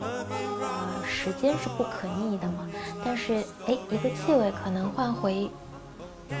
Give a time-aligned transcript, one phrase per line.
[0.00, 2.68] 呃，时间是不可逆的嘛，
[3.04, 3.34] 但是
[3.66, 5.50] 哎，一个气味可能换回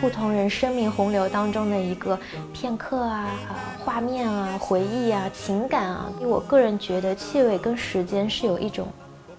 [0.00, 2.18] 不同人生命洪流当中的一个
[2.52, 3.54] 片刻啊、啊
[3.84, 6.10] 画面啊、回忆啊、情感啊。
[6.20, 8.88] 我个人觉得，气味跟时间是有一种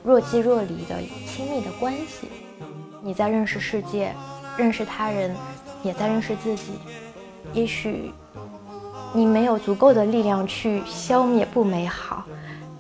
[0.03, 0.95] 若即若离的
[1.27, 2.29] 亲密的关系。
[3.01, 4.13] 你在认识世界，
[4.57, 5.35] 认识他人，
[5.81, 6.73] 也在认识自己。
[7.51, 8.11] 也许
[9.13, 12.23] 你没有足够的力量去消灭不美好，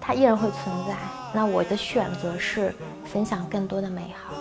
[0.05, 0.93] 它依然会存在。
[1.33, 2.75] 那我的选择是
[3.05, 4.33] 分享更多的美好。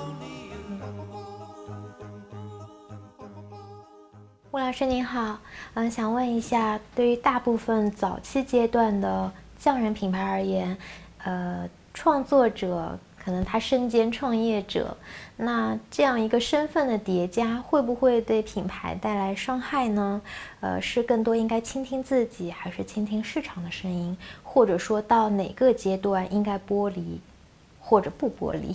[4.51, 5.39] 吴老师您好，
[5.75, 10.77] 嗯，想问一下，对于大部分早期阶段的匠人品牌而言，
[11.23, 14.97] 呃，创作者可能他身兼创业者，
[15.37, 20.21] 那这样一个身份的叠加，会不会对品牌带来伤害呢？
[20.61, 24.17] 呃，是更多应该倾听自己，还是倾听市场的声音？
[24.43, 27.21] 或者说到哪个阶段应该剥离，
[27.81, 28.75] 或者不剥离？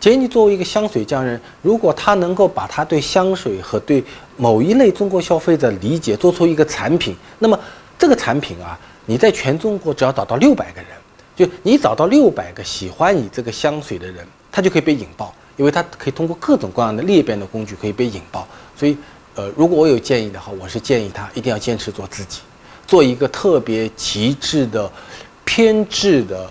[0.00, 4.02] 杰尼作为一个香水匠人，如果他能够把他对香水和对
[4.36, 7.58] 某一类中国消费者理解做出一个产品，那么
[7.96, 10.90] 这个产品啊，你在全中国只要找到六百个人，
[11.36, 18.48] 就你找到六百个喜欢你这个香水的人，他就可以被引爆，因为他可以通过各种各样的裂变的工具可以被引爆。
[18.74, 18.96] 所以，
[19.34, 22.40] 呃，如果我有建议的话，我是建议他一定要坚持做自己，
[22.86, 24.90] 做一个特别极致的、
[25.44, 26.50] 偏执的、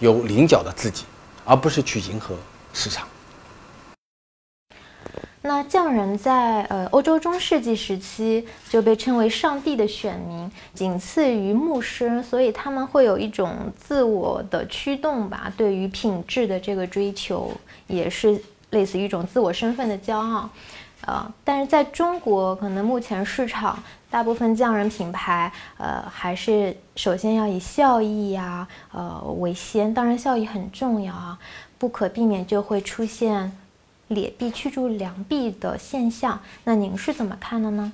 [0.00, 1.04] 有棱角的自己，
[1.44, 2.34] 而不是去迎合。
[2.72, 3.06] 市场。
[5.44, 17.50] 那匠人在呃欧洲中世纪时期就被称为上帝的选民，仅次于牧师，所以他们会有一种自我的驱动吧，对于品质的这个追求，
[17.88, 20.48] 也是类似于一种自我身份的骄傲。
[21.04, 31.36] 呃，但是在中国，可能目前市场大部分匠人品牌，呃，还是首先要以效益呀，呃为先，当然效益很重要啊。
[31.76, 33.50] 不可避免就会出现
[34.08, 37.92] 劣币驱逐良币的现象，那您是怎么看的呢？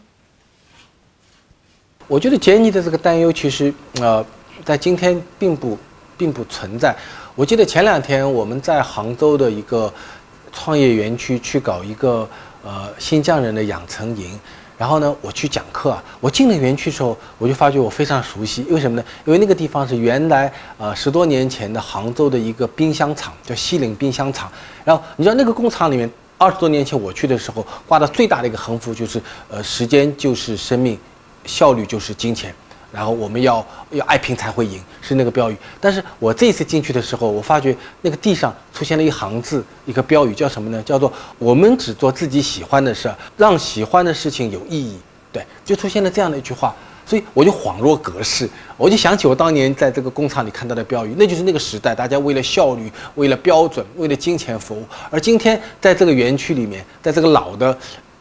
[2.06, 4.24] 我觉得杰尼的这个担忧其实呃，
[4.64, 5.78] 在今天并不
[6.16, 6.96] 并不存在。
[7.34, 9.92] 我记得前两天我们在杭州的一个
[10.52, 12.28] 创业园区去搞一个
[12.64, 14.38] 呃新疆人的养成营。
[14.78, 16.02] 然后呢，我去讲课啊。
[16.20, 18.64] 我进了园区的时候，我就发觉我非常熟悉。
[18.70, 19.04] 为什么呢？
[19.26, 24.50] 因为那个地方是原来呃十多年前的杭州的一个冰箱厂，叫西岭冰箱厂。
[24.84, 30.96] 然后你知道那个工厂里面，二十多年前我去的时候，挂的最大的一个横幅就是呃时间就是生命，
[31.44, 32.54] 效率就是金钱。
[32.98, 35.56] 然后我们要要爱拼才会赢，是那个标语。
[35.80, 37.72] 但是我这次进去的时候，我发觉
[38.02, 40.82] 那个地上出现了一行字，一个标语叫什么呢？
[40.82, 44.98] 叫做“我们只做自己喜欢的事，让喜欢的事情有意义”。
[45.32, 46.74] 对，就出现了这样的一句话，
[47.06, 54.84] 所以我就恍若隔世，我就想起我当年在这个工厂里看到的标语，那就是那个时代，大家为了效率、为了标准、为了金钱服务。
[55.08, 57.78] 而今天在这个园区里面，在这个老的。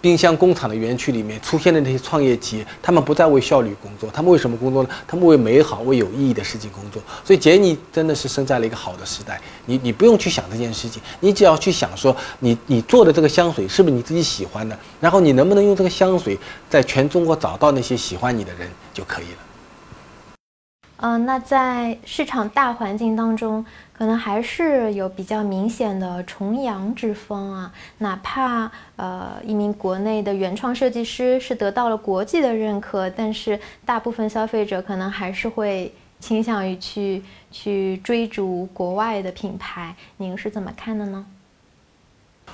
[0.07, 4.89] 冰箱工厂的园区里面出现的那些创业企业，他们不再为效率工作，他们为什么工作呢？
[5.05, 7.03] 他们为美好、为有意义的事情工作。
[7.25, 9.37] 所以杰尼真的是生在了一个好的时代。
[9.65, 14.79] 你你不用去想这件事情，你只要去想说，你你做的这个香水是不是你自己喜欢的？
[15.01, 19.46] 然后你能不能用这个香水在全中国找到那些喜欢你的人就可以了。
[20.99, 23.63] 嗯，那在市场大环境当中，
[23.93, 27.71] 可能还是有比较明显的重洋之风啊。
[27.99, 39.95] 哪怕呃一名国内的原创设计师是得到了国际的认可，但是大部分消费者可能还是会倾向于去去追逐国外的品牌。
[40.17, 41.23] 您是怎么看的呢？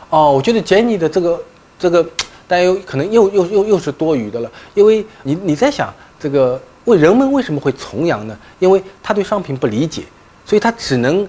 [0.09, 1.43] 哦，我觉得 Jenny 的这个
[1.79, 2.05] 这个
[2.45, 6.61] 担忧可能又又又又是多余的了，因为你你在想这个。
[6.85, 8.37] 为人们为什么会崇洋呢？
[8.59, 10.03] 因为他对商品不理解，
[10.45, 11.27] 所以他只能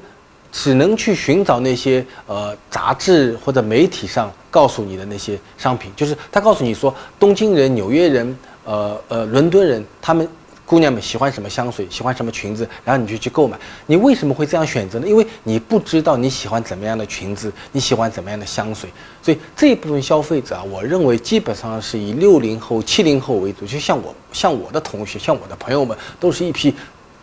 [0.53, 10.29] 只能去寻找那些呃杂志或者媒体上告诉你的那些商品，就是他告诉你说东京人、纽约人、呃呃伦敦人他们。
[10.67, 13.57] 姑娘们喜欢什么香水，喜欢什么裙子，然后你就去购买。
[13.87, 15.07] 你为什么会这样选择呢？
[15.07, 18.89] 因为你不知道你喜欢怎么样的裙子，你喜欢怎么样的香水。
[19.23, 23.67] 所以这一部分消费者啊，我认为基本上是以六零后、七零后为主。
[23.67, 26.75] 就像我，像我的同学，像我的朋友们，都是一批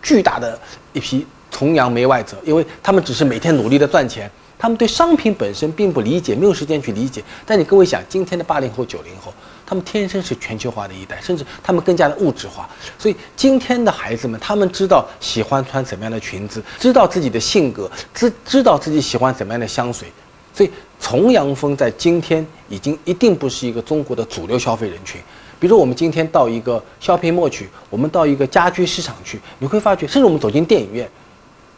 [0.02, 0.60] 巨大的
[0.94, 4.30] 一批崇洋媚外者，因为他们只是每天努力的赚钱，
[4.62, 7.24] 他们对商品本身并不理解，没有时间去理解。
[7.48, 9.34] 但你各位想，今天的八零后、九零后。
[9.66, 12.70] 他们天生是全球化的一代，甚至他们更加的物质化。
[13.00, 20.08] 所以今天的孩子们，他们知道喜欢穿怎么样的裙子，知道自己的性格，知知道自己喜欢怎么样的香水。
[20.54, 20.70] 所以
[21.00, 25.20] 重阳风在今天已经一定不是一个中国的主流消费人群。
[25.58, 31.10] 比如我们今天到一个 shopping mall 去，我们到一个家居市场去，你会发觉，甚至我们走进电影院，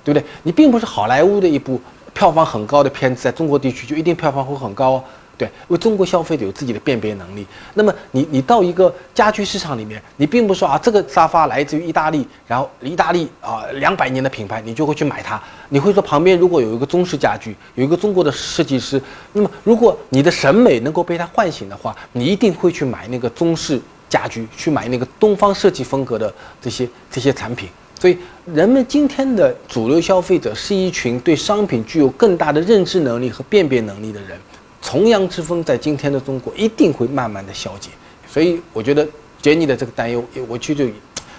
[0.04, 0.26] 对不对？
[0.42, 1.80] 你并不是好莱坞的一部
[2.14, 5.04] 票房很高的片子，在中国地区就一定票房会很高哦。
[5.36, 7.44] 对，因为中国消费者有自己的辨别能力。
[7.74, 15.42] 那么你你到一个家居市场里面，你并不说啊这个沙发来自于意大利，然后意大利啊两百年的品牌，你就会去买它。
[15.70, 19.02] 你会说旁边如果有一个中式家具，有一个中国的设计师，
[19.32, 26.32] 那么如果你的审美能够被他唤醒的话，你一定会去买那个中式家居，去买那个东方设计风格的
[26.62, 27.68] 这些这些产品。
[28.04, 34.38] 所以，人们今天的主流消费者是一群对商品具有更大的认知能力和辨别能力的人。
[34.82, 37.92] 重阳之风在今天的中国一定会慢慢的消解，
[38.28, 39.08] 所以我觉得
[39.42, 40.86] 杰尼的这个担忧，我觉得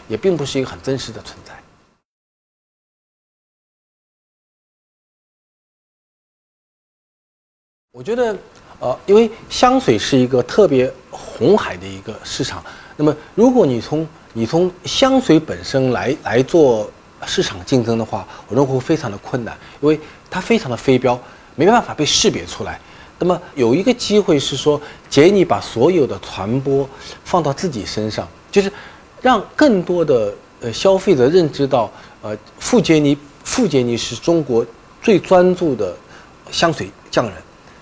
[0.09, 1.53] 也并不是一个很真实的存在。
[7.93, 8.35] 我觉得，
[8.81, 12.65] 呃，因为香水是一个特别红海的一个市场，
[12.97, 16.91] 那么如果你从你从香水本身来来做
[17.25, 19.99] 市场竞争的话，我认为会非常的困难，因为
[20.29, 21.19] 它非常的非标，
[21.55, 22.79] 没办法被识别出来。
[23.21, 24.79] 那么有一个机会是说，
[25.09, 26.87] 杰尼把所有的传播
[27.25, 28.71] 放到自己身上，就是
[29.23, 31.89] 让更多的呃消费者认知到，
[32.21, 34.67] 呃，富杰尼富杰尼是中国
[35.01, 35.97] 最专注的
[36.51, 37.35] 香水匠人。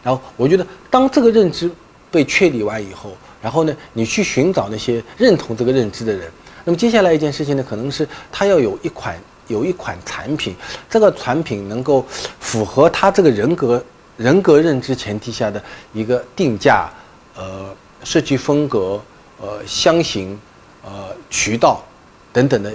[0.03, 1.71] 然后我觉得，当这个认知
[2.11, 6.31] 被确立完以后，然后呢，你去寻找那些认同这个认知的人。
[6.65, 9.19] 那么接下来一件事情呢，可能是他要有一款
[9.49, 10.55] 有一款产品，
[10.89, 12.05] 这个产品能够
[12.41, 13.83] 符合他这个人格。
[14.19, 15.61] 人格认知前提下的
[15.93, 16.89] 一个定价，
[17.35, 17.75] 呃，
[18.05, 19.01] 设计风格，
[19.41, 20.39] 呃，香型，
[20.85, 21.83] 呃，渠道
[22.31, 22.73] 等等的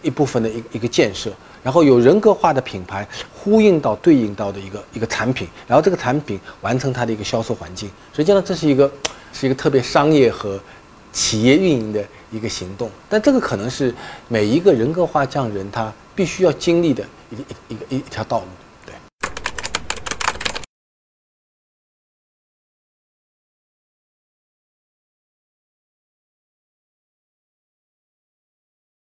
[0.00, 1.30] 一部分的一一个建设，
[1.62, 7.90] 然后有人格化的品牌呼应到对应到的一个一个产品，然后这个产品完成它的一个销售环境。
[8.14, 8.90] 实际上，这是一个
[9.32, 10.58] 是一个特别商业和
[11.16, 13.92] 企业运营的一个行动，但这个可能是
[14.28, 18.46] 每一个人格化匠人他必须要经历的一个一一个一条道路。